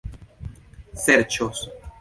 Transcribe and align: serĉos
serĉos 1.03 1.65